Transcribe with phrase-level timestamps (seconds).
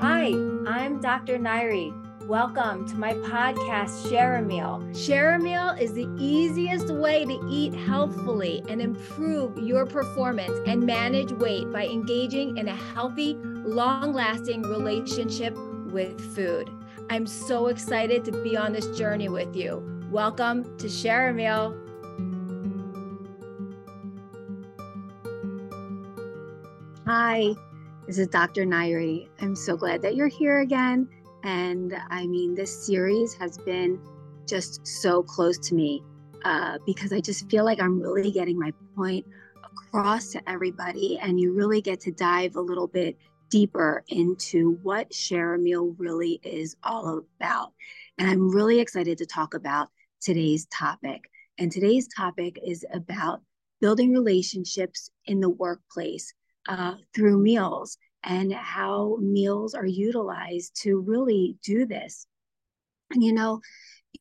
[0.00, 0.26] Hi,
[0.68, 1.38] I'm Dr.
[1.38, 1.92] Nairi.
[2.24, 4.88] Welcome to my podcast, Share a Meal.
[4.94, 10.86] Share a Meal is the easiest way to eat healthfully and improve your performance and
[10.86, 16.70] manage weight by engaging in a healthy, long lasting relationship with food.
[17.10, 19.82] I'm so excited to be on this journey with you.
[20.12, 21.76] Welcome to Share a Meal.
[27.04, 27.56] Hi,
[28.08, 28.64] this is Dr.
[28.64, 29.28] Nairi.
[29.42, 31.06] I'm so glad that you're here again.
[31.44, 34.00] And I mean, this series has been
[34.48, 36.02] just so close to me
[36.42, 39.26] uh, because I just feel like I'm really getting my point
[39.62, 41.18] across to everybody.
[41.18, 43.18] And you really get to dive a little bit
[43.50, 47.74] deeper into what Share a Meal really is all about.
[48.16, 49.90] And I'm really excited to talk about
[50.22, 51.24] today's topic.
[51.58, 53.42] And today's topic is about
[53.82, 56.32] building relationships in the workplace
[56.68, 62.26] uh, through meals and how meals are utilized to really do this.
[63.10, 63.60] And you know,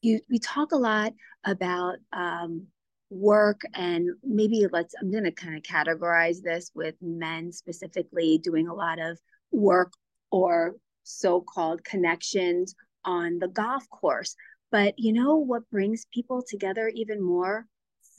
[0.02, 1.14] you we talk a lot
[1.46, 2.68] about um,
[3.10, 8.68] work and maybe let's i'm going to kind of categorize this with men specifically doing
[8.68, 9.18] a lot of
[9.50, 9.94] work
[10.30, 10.76] or
[11.08, 14.36] so-called connections on the golf course.
[14.72, 17.66] But you know what brings people together even more?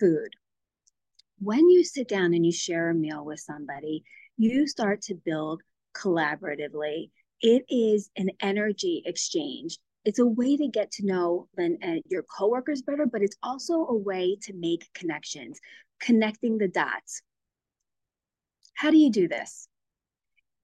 [0.00, 0.30] Food.
[1.40, 4.04] When you sit down and you share a meal with somebody
[4.38, 5.62] you start to build
[5.94, 7.10] collaboratively.
[7.42, 9.78] It is an energy exchange.
[10.04, 13.96] It's a way to get to know uh, your coworkers better, but it's also a
[13.96, 15.60] way to make connections,
[16.00, 17.22] connecting the dots.
[18.74, 19.68] How do you do this?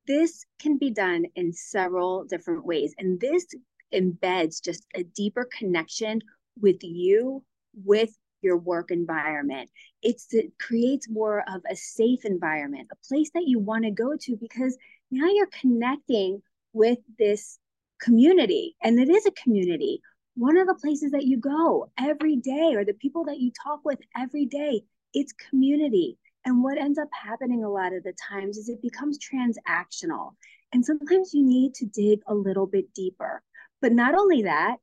[0.07, 3.47] This can be done in several different ways, and this
[3.93, 6.21] embeds just a deeper connection
[6.61, 7.43] with you,
[7.85, 9.71] with your work environment.
[10.03, 14.17] It's, it creates more of a safe environment, a place that you want to go
[14.17, 14.77] to because
[15.11, 16.43] now you're connecting
[16.73, 17.59] with this
[18.01, 18.77] community.
[18.83, 20.01] And it is a community.
[20.37, 23.81] One of the places that you go every day or the people that you talk
[23.85, 24.83] with every day,
[25.13, 26.19] it's community.
[26.45, 30.33] And what ends up happening a lot of the times is it becomes transactional.
[30.73, 33.43] And sometimes you need to dig a little bit deeper.
[33.81, 34.77] But not only that,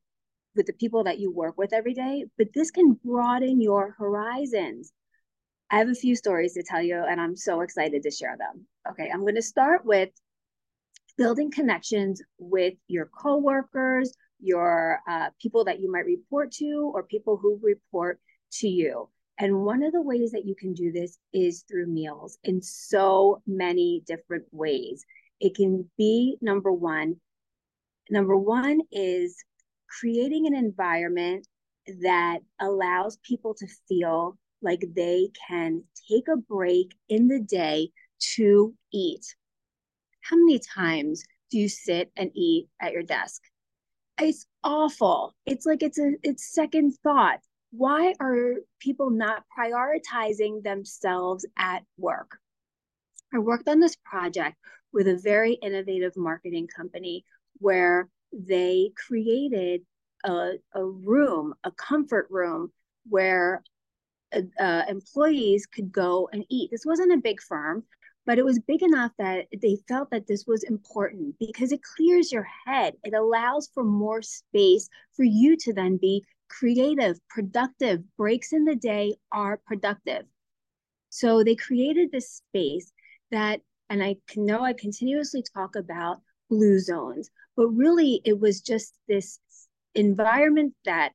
[0.56, 4.91] with the people that you work with every day, but this can broaden your horizons.
[5.69, 8.66] I have a few stories to tell you, and I'm so excited to share them.
[8.90, 10.09] Okay, I'm going to start with
[11.17, 17.38] building connections with your coworkers, your uh, people that you might report to, or people
[17.38, 18.19] who report
[18.53, 19.07] to you.
[19.38, 23.41] And one of the ways that you can do this is through meals in so
[23.47, 25.06] many different ways.
[25.40, 27.16] It can be number one.
[28.09, 29.44] Number one is
[30.00, 31.47] creating an environment
[32.02, 37.90] that allows people to feel like they can take a break in the day
[38.35, 39.25] to eat.
[40.22, 43.41] How many times do you sit and eat at your desk?
[44.19, 45.34] It's awful.
[45.46, 47.40] It's like it's a it's second thought.
[47.72, 52.38] Why are people not prioritizing themselves at work?
[53.34, 54.58] I worked on this project
[54.94, 57.25] with a very innovative marketing company
[57.58, 59.81] where they created
[60.24, 62.72] a, a room, a comfort room
[63.09, 63.64] where
[64.36, 66.72] uh, uh, employees could go and eat.
[66.72, 67.84] This wasn't a big firm,
[68.25, 72.31] but it was big enough that they felt that this was important because it clears
[72.31, 72.94] your head.
[73.03, 78.02] It allows for more space for you to then be creative, productive.
[78.18, 80.25] Breaks in the day are productive.
[81.09, 82.91] So they created this space
[83.31, 89.00] that, and I know I continuously talk about blue zones, but really it was just
[89.07, 89.39] this
[89.95, 91.13] environment that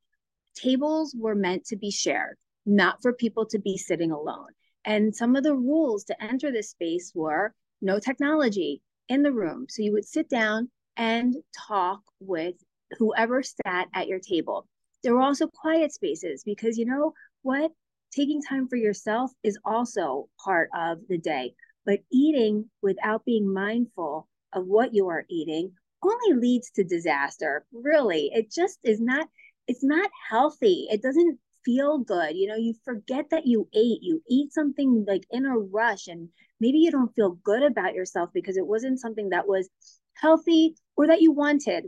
[0.56, 4.48] tables were meant to be shared, not for people to be sitting alone.
[4.86, 9.66] And some of the rules to enter this space were no technology in the room.
[9.68, 11.36] So you would sit down and
[11.68, 12.54] talk with
[12.98, 14.66] whoever sat at your table.
[15.02, 17.70] There were also quiet spaces because you know what?
[18.10, 21.52] Taking time for yourself is also part of the day.
[21.84, 25.72] But eating without being mindful of what you are eating
[26.02, 27.64] only leads to disaster.
[27.72, 29.28] Really, it just is not.
[29.68, 30.86] It's not healthy.
[30.90, 32.36] It doesn't feel good.
[32.36, 33.98] You know, you forget that you ate.
[34.02, 36.28] You eat something like in a rush, and
[36.60, 39.68] maybe you don't feel good about yourself because it wasn't something that was
[40.14, 41.84] healthy or that you wanted.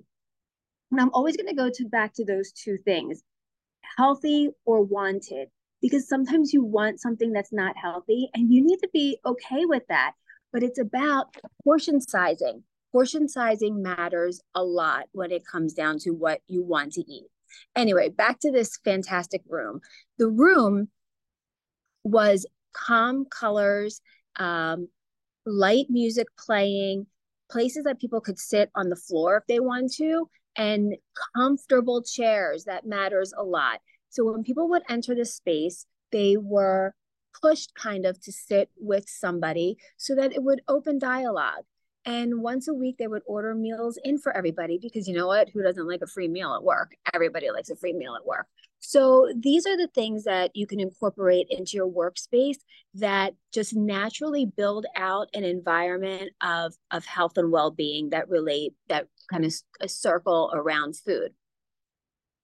[0.90, 3.22] And I'm always going to go to back to those two things
[3.96, 5.48] healthy or wanted
[5.80, 9.82] because sometimes you want something that's not healthy and you need to be okay with
[9.88, 10.12] that
[10.52, 11.34] but it's about
[11.64, 12.62] portion sizing
[12.92, 17.26] portion sizing matters a lot when it comes down to what you want to eat.
[17.76, 19.80] Anyway, back to this fantastic room.
[20.18, 20.88] The room
[22.04, 24.00] was calm colors,
[24.36, 24.88] um,
[25.46, 27.06] light music playing,
[27.50, 30.94] places that people could sit on the floor if they want to, and
[31.36, 32.64] comfortable chairs.
[32.64, 33.80] That matters a lot.
[34.10, 36.94] So when people would enter the space, they were
[37.40, 41.64] pushed kind of to sit with somebody so that it would open dialogue.
[42.04, 45.50] And once a week, they would order meals in for everybody because you know what?
[45.50, 46.92] Who doesn't like a free meal at work?
[47.12, 48.46] Everybody likes a free meal at work.
[48.80, 52.58] So these are the things that you can incorporate into your workspace
[52.94, 59.08] that just naturally build out an environment of, of health and well-being that relate, that
[59.30, 61.32] kind of a circle around food.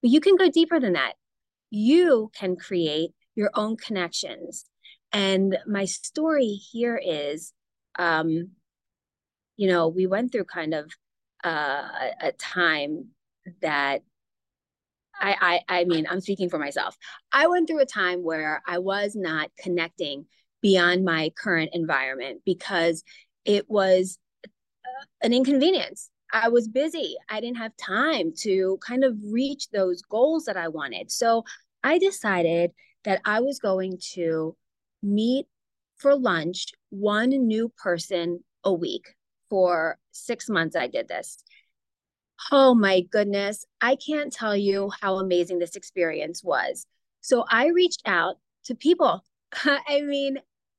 [0.03, 1.15] But you can go deeper than that.
[1.71, 4.67] You can create your own connections.
[5.15, 7.53] And my story here is
[7.99, 8.51] um,
[9.57, 10.91] you know, we went through kind of
[11.45, 11.89] uh,
[12.21, 13.07] a, time
[13.63, 14.03] that
[15.21, 16.97] I, I I mean, I'm speaking for myself.
[17.33, 20.27] I went through a time where I was not connecting
[20.61, 23.05] beyond my current environment because
[23.45, 26.11] it was uh, an inconvenience.
[26.33, 27.17] I was busy.
[27.29, 31.13] I didn't have time to kind of reach those goals that I wanted.
[31.13, 31.45] So
[31.85, 32.73] I decided
[33.05, 34.57] that I was going to
[35.05, 35.47] meet
[35.97, 39.15] for lunch one new person a week
[39.49, 41.39] for six months I did this.
[42.51, 43.65] Oh my goodness.
[43.81, 46.87] I can't tell you how amazing this experience was.
[47.21, 49.25] So I reached out to people.
[49.65, 50.39] I mean,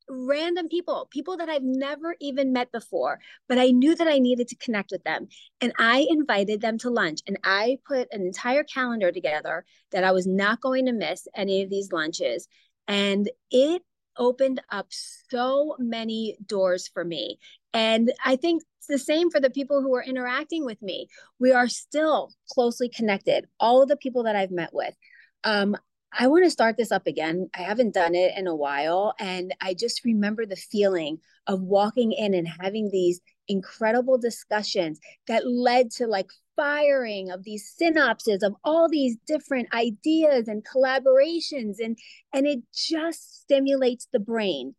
[0.10, 4.48] random people, people that I've never even met before, but I knew that I needed
[4.50, 5.27] to connect with them.
[5.62, 10.12] And I invited them to lunch and I put an entire calendar together that I
[10.12, 12.48] was not going to miss any of these lunches.
[12.88, 13.81] And it
[14.17, 17.39] opened up so many doors for me.
[17.73, 21.07] And I think it's the same for the people who are interacting with me.
[21.39, 24.95] We are still closely connected, all of the people that I've met with.
[25.44, 25.75] Um,
[26.17, 27.50] I want to start this up again.
[27.53, 29.13] I haven't done it in a while.
[29.19, 35.45] And I just remember the feeling of walking in and having these incredible discussions that
[35.45, 41.97] led to like firing of these synapses of all these different ideas and collaborations and
[42.33, 44.75] and it just stimulates the brain.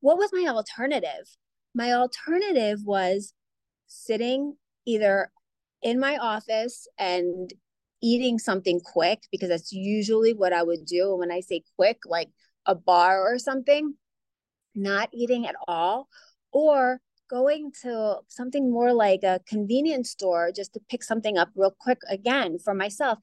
[0.00, 1.36] What was my alternative?
[1.74, 3.32] My alternative was
[3.86, 5.30] sitting either
[5.82, 7.52] in my office and
[8.02, 12.28] eating something quick because that's usually what I would do when I say quick like
[12.66, 13.94] a bar or something
[14.74, 16.08] not eating at all
[16.52, 21.74] or going to something more like a convenience store just to pick something up real
[21.78, 23.18] quick again for myself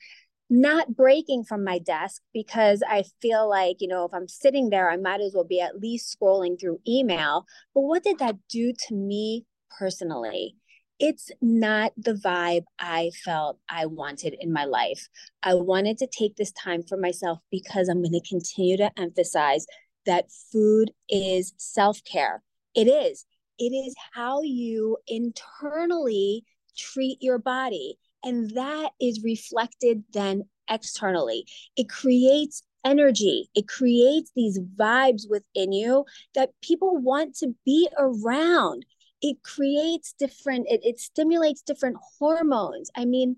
[0.50, 4.90] not breaking from my desk because I feel like, you know, if I'm sitting there,
[4.90, 7.46] I might as well be at least scrolling through email.
[7.74, 9.46] But what did that do to me
[9.78, 10.56] personally?
[11.00, 15.10] It's not the vibe I felt I wanted in my life.
[15.44, 19.66] I wanted to take this time for myself because I'm going to continue to emphasize
[20.06, 22.44] that food is self care.
[22.76, 23.26] It is.
[23.58, 26.44] It is how you internally
[26.78, 31.46] treat your body and that is reflected then externally.
[31.78, 38.86] It creates energy, it creates these vibes within you that people want to be around.
[39.22, 42.92] It creates different, it, it stimulates different hormones.
[42.96, 43.38] I mean,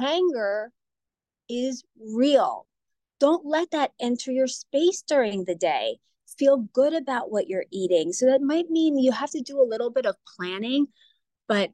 [0.00, 0.72] anger
[1.48, 2.66] is real.
[3.18, 5.98] Don't let that enter your space during the day.
[6.36, 8.12] Feel good about what you're eating.
[8.12, 10.86] So that might mean you have to do a little bit of planning,
[11.46, 11.70] but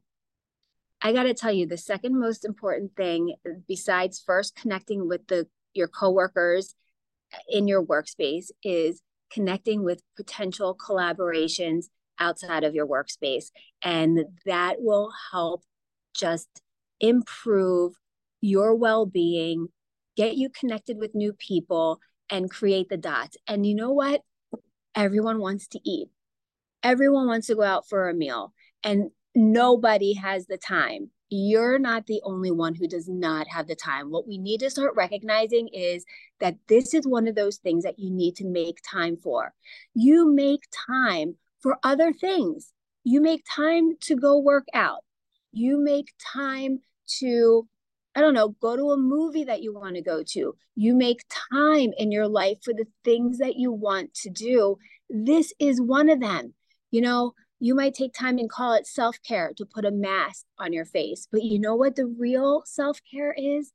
[1.01, 3.35] I got to tell you, the second most important thing,
[3.67, 6.73] besides first connecting with the your coworkers
[7.33, 11.85] uh, in your workspace, is connecting with potential collaborations
[12.17, 13.51] outside of your workspace,
[13.83, 15.63] and that will help
[16.15, 16.61] just
[16.99, 17.93] improve
[18.41, 19.67] your well-being,
[20.15, 23.37] get you connected with new people, and create the dots.
[23.47, 24.21] And you know what?
[24.95, 26.09] Everyone wants to eat.
[26.83, 28.53] Everyone wants to go out for a meal.
[28.83, 31.09] And nobody has the time.
[31.29, 34.11] You're not the only one who does not have the time.
[34.11, 36.05] What we need to start recognizing is
[36.39, 39.53] that this is one of those things that you need to make time for.
[39.93, 42.71] You make time for other things.
[43.03, 45.03] You make time to go work out.
[45.51, 46.79] You make time
[47.19, 47.67] to,
[48.15, 50.55] I don't know, go to a movie that you want to go to.
[50.75, 54.77] You make time in your life for the things that you want to do.
[55.09, 56.53] This is one of them.
[56.91, 60.45] You know, you might take time and call it self care to put a mask
[60.57, 61.27] on your face.
[61.29, 63.73] But you know what the real self care is?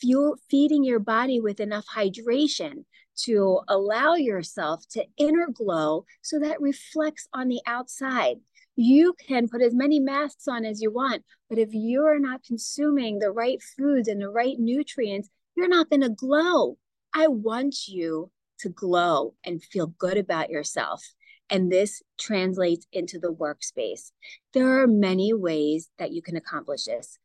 [0.00, 2.84] Fuel, feeding your body with enough hydration
[3.24, 8.36] to allow yourself to inner glow so that reflects on the outside.
[8.76, 13.18] You can put as many masks on as you want, but if you're not consuming
[13.18, 16.76] the right foods and the right nutrients, you're not going to glow.
[17.14, 18.30] I want you
[18.60, 21.02] to glow and feel good about yourself.
[21.48, 24.10] And this translates into the workspace.
[24.52, 27.18] There are many ways that you can accomplish this.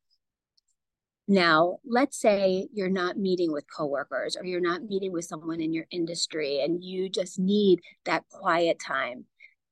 [1.27, 5.74] Now, let's say you're not meeting with coworkers or you're not meeting with someone in
[5.74, 9.25] your industry and you just need that quiet time.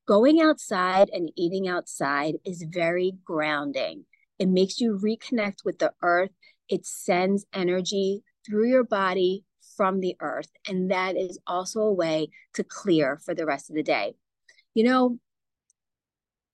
[0.10, 4.06] Going outside and eating outside is very grounding.
[4.40, 6.32] It makes you reconnect with the earth.
[6.68, 9.44] It sends energy through your body
[9.78, 10.50] from the earth.
[10.68, 14.16] And that is also a way to clear for the rest of the day.
[14.74, 15.20] You know,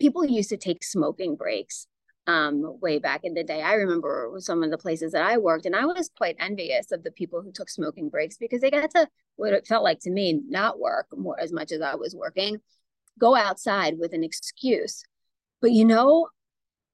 [0.01, 1.87] people used to take smoking breaks
[2.27, 3.61] um, way back in the day.
[3.61, 7.03] I remember some of the places that I worked, and I was quite envious of
[7.03, 9.07] the people who took smoking breaks because they got to
[9.37, 12.59] what it felt like to me not work more as much as I was working,
[13.19, 15.03] go outside with an excuse.
[15.61, 16.29] But you know,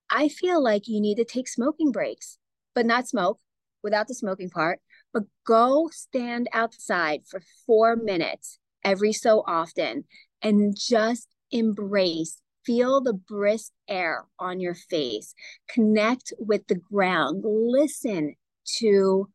[0.10, 2.38] I feel like you need to take smoking breaks,
[2.76, 3.40] but not smoke
[3.84, 4.80] without the smoking part,
[5.14, 10.06] but go stand outside for four minutes every so often
[10.42, 15.34] and just embrace Feel the brisk air on your face.
[15.68, 17.44] Connect with the ground.
[17.44, 18.36] Listen
[18.78, 19.30] to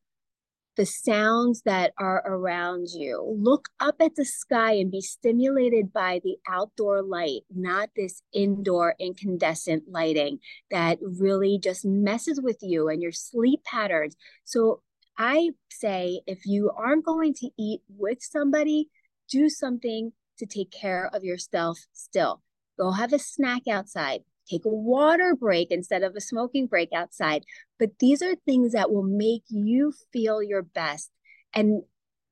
[0.76, 3.36] the sounds that are around you.
[3.38, 8.94] Look up at the sky and be stimulated by the outdoor light, not this indoor
[8.98, 10.38] incandescent lighting
[10.70, 14.16] that really just messes with you and your sleep patterns.
[14.44, 14.82] So,
[15.18, 18.90] I say if you aren't going to eat with somebody,
[19.30, 22.42] do something to take care of yourself still.
[22.78, 24.20] Go have a snack outside.
[24.48, 27.44] Take a water break instead of a smoking break outside.
[27.78, 31.10] But these are things that will make you feel your best.
[31.52, 31.82] And,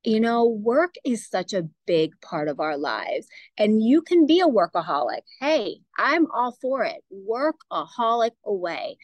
[0.03, 3.27] you know, work is such a big part of our lives.
[3.57, 5.21] And you can be a workaholic.
[5.39, 7.03] Hey, I'm all for it.
[7.13, 8.97] Workaholic away.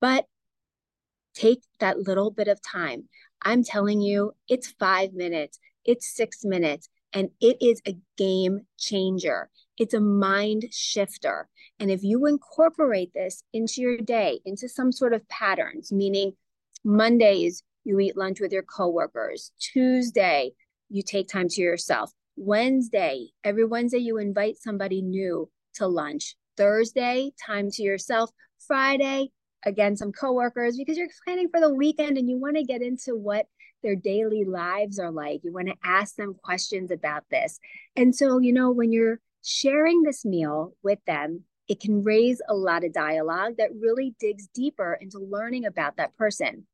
[0.00, 0.26] But
[1.34, 3.08] take that little bit of time.
[3.42, 9.50] I'm telling you, it's five minutes, it's six minutes, and it is a game changer.
[9.78, 11.48] It's a mind shifter.
[11.80, 16.32] And if you incorporate this into your day, into some sort of patterns, meaning
[16.84, 20.52] Mondays, you eat lunch with your coworkers, Tuesday,
[20.88, 27.32] you take time to yourself, Wednesday, every Wednesday, you invite somebody new to lunch, Thursday,
[27.44, 28.30] time to yourself,
[28.66, 29.30] Friday,
[29.64, 33.16] again, some coworkers, because you're planning for the weekend and you want to get into
[33.16, 33.46] what
[33.82, 35.40] their daily lives are like.
[35.44, 37.58] You want to ask them questions about this.
[37.96, 42.54] And so, you know, when you're sharing this meal with them, it can raise a
[42.54, 46.66] lot of dialogue that really digs deeper into learning about that person.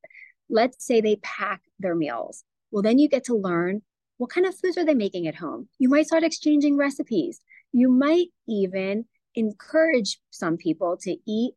[0.48, 2.44] Let's say they pack their meals.
[2.70, 3.82] Well, then you get to learn
[4.18, 5.68] what kind of foods are they making at home.
[5.78, 7.40] You might start exchanging recipes.
[7.72, 11.54] You might even encourage some people to eat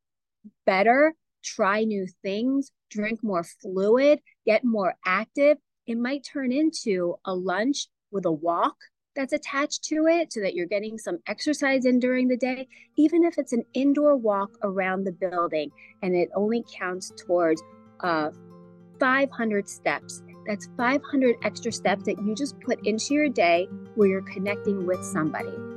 [0.65, 5.57] better, try new things, drink more fluid, get more active.
[5.87, 8.75] It might turn into a lunch with a walk
[9.15, 13.23] that's attached to it so that you're getting some exercise in during the day, even
[13.23, 17.61] if it's an indoor walk around the building and it only counts towards
[18.01, 18.29] uh,
[18.99, 20.21] 500 steps.
[20.47, 25.03] That's 500 extra steps that you just put into your day where you're connecting with
[25.03, 25.72] somebody.